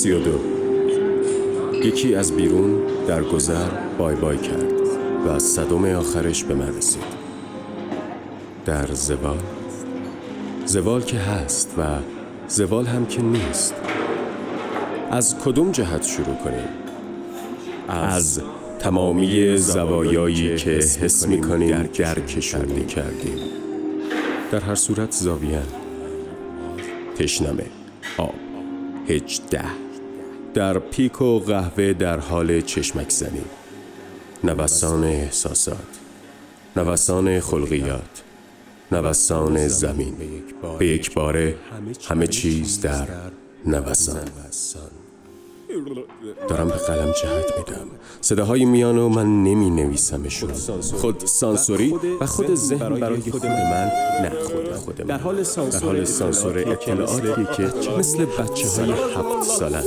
[0.00, 0.40] سی و دو.
[1.86, 3.68] یکی از بیرون در گذر
[3.98, 4.72] بای بای کرد
[5.26, 7.02] و از صدم آخرش به من رسید.
[8.66, 9.38] در زوال
[10.66, 11.82] زوال که هست و
[12.48, 13.74] زوال هم که نیست.
[15.10, 16.68] از کدوم جهت شروع کنیم؟
[17.88, 18.42] از
[18.78, 23.38] تمامی زوایایی که حس می‌کنیم درکشونی کردیم
[24.52, 25.62] در هر صورت زاویه.
[27.18, 27.66] تشنمه.
[28.18, 28.34] آب.
[29.08, 29.89] هجده.
[30.54, 33.44] در پیک و قهوه در حال چشمک زنی.
[34.44, 35.76] نوسان احساسات
[36.76, 38.22] نوسان خلقیات
[38.92, 40.14] نوسان زمین.
[40.78, 41.54] به یک باره
[42.08, 43.08] همه چیز در
[43.66, 44.24] نوسان.
[46.48, 47.86] دارم به قلم جهت میدم.
[48.20, 50.52] صداهای میان و من نمی نویسمشون
[51.00, 53.90] خود سانسوری و خود ذهن برای خود من
[54.22, 55.06] نه خود خود من.
[55.06, 59.82] در حال سانسور اطلاعاتی که مثل بچه های هفت سالن.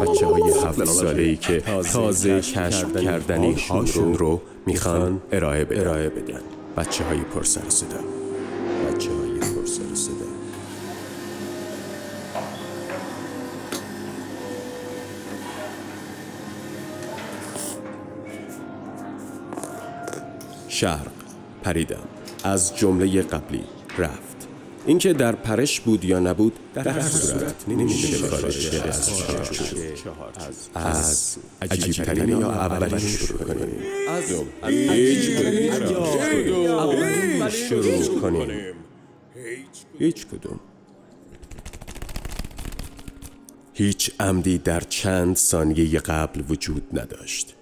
[0.00, 1.60] بچه های هفت ساله ای که
[1.92, 6.40] تازه کشف کردنی هاشون رو می‌خوان ارائه بدن.
[6.76, 7.96] بچه های پرسر صدا.
[8.88, 10.14] بچه های پرسر صدا.
[20.68, 21.10] شرق
[21.62, 21.96] پریدم.
[22.44, 23.64] از جمله قبلی
[23.98, 24.39] رفت.
[24.86, 29.10] اینکه در پرش بود یا نبود در هر صورت نمیشه خارج از
[30.74, 33.68] از عجیب ترین یا اولین شروع کنیم.
[34.08, 34.24] از
[34.70, 36.10] هیچ کدوم.
[37.48, 38.74] شروع کنیم.
[39.98, 40.60] هیچ کدوم.
[43.72, 47.54] هیچ عمدی در چند ثانیه قبل وجود نداشت.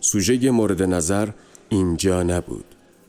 [0.00, 1.28] سوژه مورد نظر
[1.68, 2.64] اینجا نبود.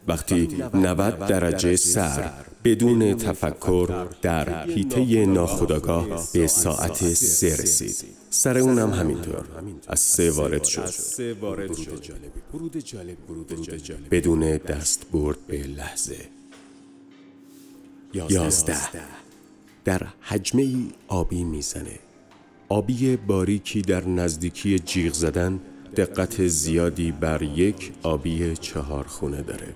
[0.08, 2.32] وقتی 90 درجه سر
[2.68, 7.96] بدون تفکر در هیته ناخداگاه به ساعت سه رسید.
[8.30, 9.46] سر اونم همینطور.
[9.88, 10.90] از سه وارد شد.
[14.12, 16.18] بدون دست برد به لحظه.
[18.14, 18.78] یازده.
[19.86, 22.00] در حجمه ای آبی می‌زنه.
[22.70, 25.60] آبی باریکی در نزدیکی جیغ زدن
[25.96, 29.76] دقت زیادی بر یک آبی چهار خونه داره.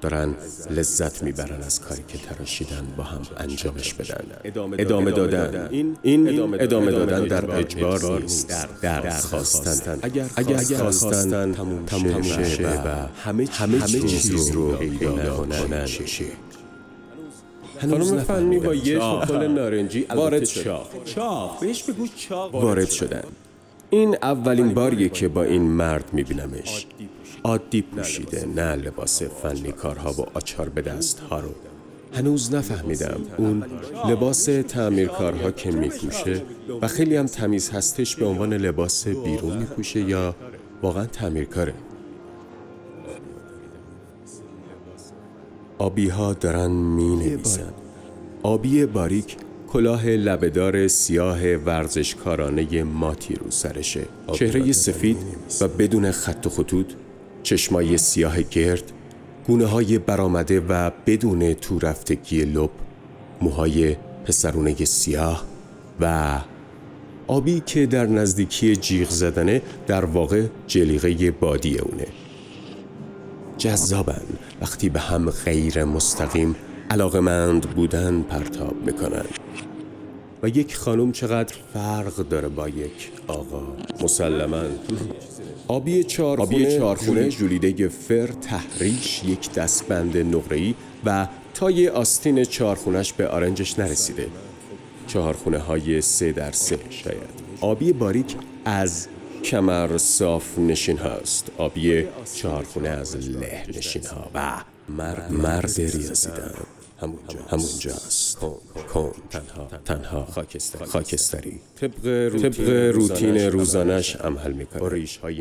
[0.00, 0.34] دارن
[0.70, 4.24] لذت می‌برن از کاری که تراشیدن با هم انجامش بدن.
[4.78, 5.68] ادامه دادن.
[6.02, 6.28] این
[6.60, 7.24] ادامه دادن.
[7.24, 8.54] در اجبار نیست.
[8.82, 9.98] در خواستن.
[10.36, 11.52] اگر خواستن
[11.86, 12.68] تموم شه.
[12.68, 13.46] و همه
[14.06, 15.86] چیز رو پیدا کنن.
[17.80, 20.80] خانم فنمی با یه شکل نارنجی وارد شد.
[21.04, 21.60] چاق.
[21.60, 22.54] بهش بگو چاق.
[22.54, 23.22] وارد شدن.
[23.90, 26.86] این اولین باریه که با این مرد میبینمش.
[27.46, 31.50] عادی پوشیده نه لباس فنی کارها و آچار به دست ها رو.
[32.12, 33.64] هنوز نفهمیدم اون
[34.08, 36.42] لباس تعمیرکارها که میپوشه
[36.82, 40.36] و خیلی هم تمیز هستش به عنوان لباس بیرون میپوشه یا
[40.82, 41.74] واقعا تعمیرکاره.
[45.78, 47.72] آبی ها دارن می نویسن
[48.42, 49.36] آبی باریک
[49.68, 54.06] کلاه لبهدار سیاه ورزشکارانه ماتی رو سرشه.
[54.32, 55.16] چهره سفید
[55.60, 56.92] و بدون خط و خطوط
[57.46, 58.92] چشمای سیاه گرد
[59.46, 62.70] گونه های برامده و بدون تو رفتگی لب
[63.42, 65.44] موهای پسرونه سیاه
[66.00, 66.38] و
[67.26, 72.06] آبی که در نزدیکی جیغ زدنه در واقع جلیقه بادی اونه.
[73.58, 74.26] جذابن
[74.60, 76.56] وقتی به هم غیر مستقیم
[76.90, 79.24] علاقمند بودن پرتاب می‌کنن.
[80.42, 83.62] و یک خانم چقدر فرق داره با یک آقا.
[84.00, 84.62] مسلما.
[85.68, 90.74] آبی چارخونه, چارخونه جولیده فر تحریش یک دستبند نقره‌ای
[91.04, 94.26] و تای آستین چارخونش به آرنجش نرسیده.
[95.06, 97.46] چهارخونه های سه در سه شاید.
[97.60, 99.08] آبی باریک از
[99.44, 101.50] کمر صاف نشین هاست.
[101.58, 102.04] آبی
[102.34, 106.54] چهارخونه از له نشین ها و مرد, مرد ریاضیدن.
[107.00, 108.38] همونجا همونجاست
[108.92, 109.68] کن تنها.
[109.84, 110.28] تنها.
[110.86, 111.60] خاکستری.
[111.80, 114.80] طبق روتین روزانش عمل می‌کنه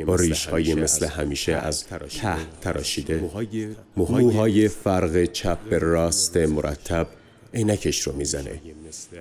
[0.05, 1.99] با ریش های مثل همیشه از ته
[2.61, 3.29] تراشیده.
[3.97, 7.07] موهای فرق چپ به راست مرتب
[7.55, 8.61] عینکش رو می‌زنه.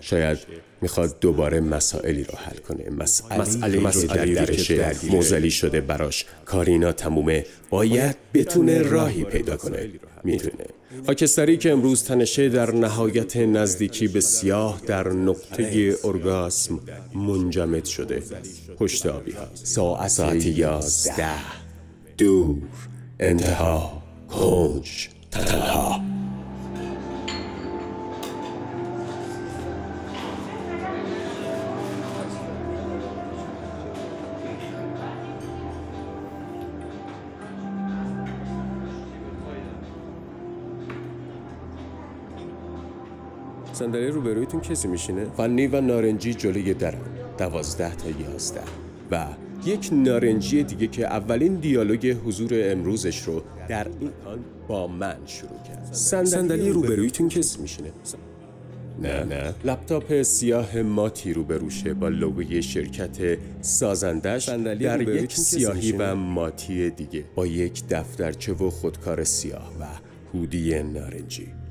[0.01, 0.39] شاید
[0.83, 2.91] می‌خواد دوباره مسائلی رو حل کنه.
[2.91, 6.25] مسئله مسئله درشه موزلی شده براش.
[6.45, 7.47] کارینا تمومه.
[7.71, 9.91] باید بتونه راهی پیدا کنه.
[10.25, 10.65] می‌دونه.
[11.07, 16.81] خاکستری که امروز تنشه در نهایت نزدیکی به سیاه در نقطه ارگاسم
[17.15, 18.23] منجمد شده.
[18.79, 19.47] پشت آبی ها.
[19.55, 21.35] ساعت یازده.
[22.19, 22.63] دور.
[23.21, 24.03] انتها.
[24.31, 25.09] کنج.
[25.31, 26.14] تنها.
[43.75, 47.01] صندلی روبرویتون کسی میشینه؟ فنی و نارنجی جلوی درم.
[47.39, 48.61] دوازده تا یازده.
[49.11, 49.27] و
[49.67, 54.39] یک نارنجی دیگه که اولین دیالوگ حضور امروزش رو در این آن
[54.69, 55.89] با من شروع کرد.
[55.93, 57.93] صندلی روبرویتون کسی میشینه؟
[59.03, 59.55] نه نه.
[59.65, 67.47] لپتاپ سیاه ماتی روبروشه با لوگوی شرکت سازندش در یک سیاهی و ماتی دیگه با
[67.47, 69.85] یک دفترچه و خودکار سیاه و
[70.35, 71.64] هودی نارنجی.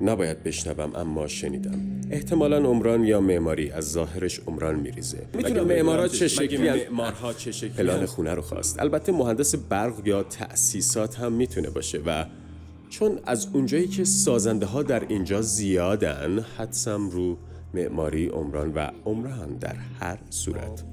[0.00, 2.00] نباید بشنوم اما شنیدم.
[2.10, 5.26] احتمالا عمران یا معماری از ظاهرش عمران میریزه.
[5.34, 8.80] می‌تونم معمارات چه شکلی معمارها چه شکلی پلان خونه رو خواست.
[8.80, 12.24] البته مهندس برق یا تأسیسات هم می‌تونه باشه و
[12.90, 17.38] چون از اونجایی که سازنده ها در اینجا زیادن حدسم رو
[17.74, 20.84] معماری عمران و عمران در هر صورت.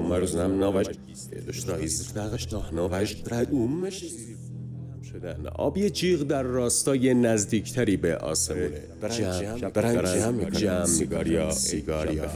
[0.00, 0.86] مرزنم نوش
[1.46, 4.04] داشت رایز دقش داه نوش درد اومش
[5.12, 8.80] شدن آبی جیغ در راستای نزدیکتری به آسمونه.
[9.18, 10.84] جمع دارن جمع می‌کنن.
[10.84, 12.26] سیگار یا سیگار یا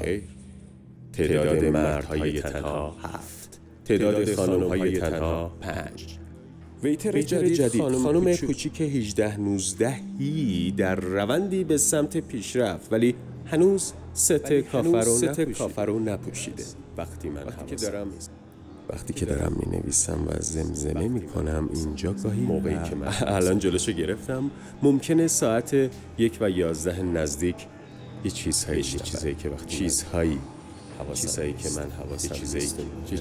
[1.12, 3.60] تعداد مردهای تنها هفت.
[3.84, 6.18] تعداد خانم های تنها پنج.
[6.82, 8.80] ویتر جدید, خانم کوچیک.
[8.80, 12.92] 18 19 هی در روندی به سمت پیشرفت.
[12.92, 13.14] ولی
[13.46, 14.52] هنوز ست
[15.58, 16.64] کافر رو نپوشیده.
[16.96, 18.06] وقتی من وقتی که دارم
[18.90, 23.58] وقتی که دارم می نویسم و زمزمه می کنم اینجا گاهی موقعی که من الان
[23.58, 24.50] جلوشو گرفتم.
[24.82, 27.56] ممکنه ساعت یک و یازده نزدیک
[28.24, 30.38] یه چیزهایی چیزهایی که وقتی چیزهایی.
[31.14, 32.68] چیزهایی که من حواسم چیزهایی
[33.06, 33.18] چه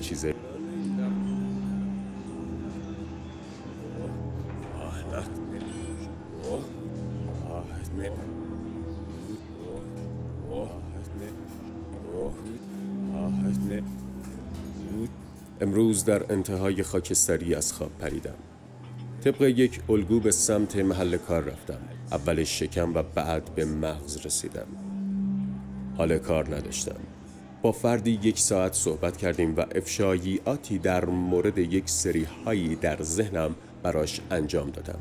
[15.64, 18.36] امروز در انتهای خاکستری از خواب پریدم.
[19.24, 21.80] طبق یک الگو به سمت محل کار رفتم.
[22.12, 24.68] اول شکم و بعد به مغز رسیدم.
[25.98, 27.00] حال کار نداشتم.
[27.62, 33.56] با فردی یک ساعت صحبت کردیم و افشاییاتی در مورد یک سری هایی در ذهنم
[33.84, 35.00] براش انجام دادم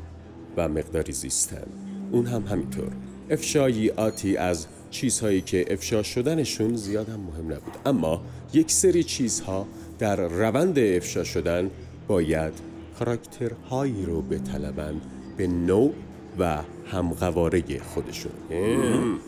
[0.57, 1.67] و مقداری زیستم.
[2.11, 2.91] اون هم همینطور.
[3.29, 7.77] افشاییاتی از چیزهایی که افشا شدنشون زیادم مهم نبود.
[7.85, 8.21] اما
[8.53, 9.67] یک سری چیزها
[9.99, 11.71] در روند افشا شدن
[12.07, 12.53] باید
[12.99, 15.01] کاراکترهایی رو بطلبند
[15.37, 15.93] به نوع
[16.39, 18.31] و همقواره خودشون.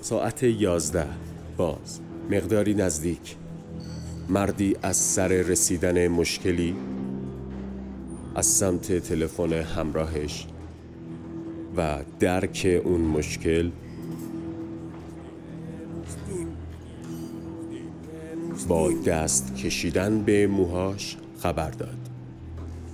[0.02, 1.08] ساعت یازده
[1.58, 2.00] باز.
[2.32, 3.36] مقداری نزدیک.
[4.30, 6.76] مردی از سر رسیدن مشکلی
[8.36, 10.48] از سمت تلفن همراهش
[11.78, 13.70] و درک اون مشکل
[18.68, 21.98] با دست کشیدن به موهاش خبر داد.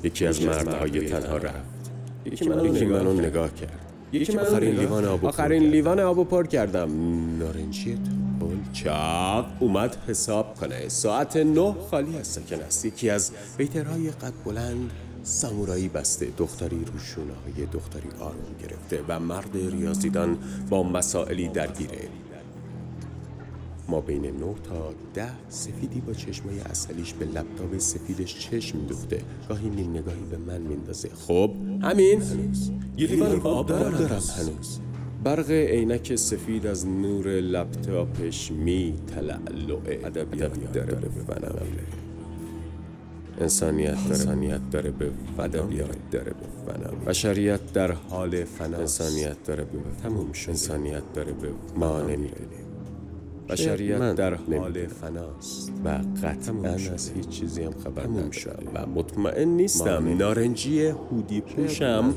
[0.03, 1.91] یکی از مردهای تنها رفت.
[2.25, 2.49] یکی
[2.85, 3.79] منو نگاه کرد.
[4.11, 6.89] یکی آخرین لیوان آب آخرین لیوان آب پر کردم.
[7.39, 7.97] نارنجی
[8.39, 10.89] پل چاق اومد حساب کنه.
[10.89, 12.85] ساعت نه خالی از سکن است.
[12.85, 14.91] یکی از بیترهای قد بلند
[15.23, 16.27] سامورایی بسته.
[16.37, 20.37] دختری روشونه های دختری آروم گرفته و مرد ریاضیدان
[20.69, 22.09] با مسائلی درگیره.
[23.91, 24.31] ما بین 9
[24.63, 29.21] تا ده سفیدی با چشمای اصلیش به لپتاپ سفیدش چشم دوخته.
[29.50, 31.10] گاهی نیم نگاهی به من میندازه.
[31.27, 34.12] خب همین؟ هنوز یه لیوان آب دارم, دارم.
[34.12, 34.79] هنوز.
[35.24, 41.50] برق عینک سفید از نور لپتاپش می تلعلعه ادبیات داره به فنا
[43.39, 44.10] انسانیت داره.
[44.10, 50.31] انسانیت داره به ادبیات داره به فنا بشریت در حال فنا انسانیت داره به تموم
[50.31, 52.70] شد انسانیت داره به ما نمی‌دونیم.
[53.51, 55.72] بشریت در حال فناست.
[55.86, 58.29] و قطعا از هیچ چیزی هم خبر ندارم.
[58.74, 62.13] و مطمئن نیستم نارنجی هودی پوشم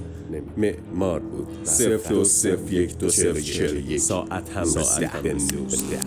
[0.56, 1.46] معمار بود.
[1.64, 4.00] صفر دو صفر یک دو صفر یک.
[4.00, 5.98] ساعت هم ساعت به نوزده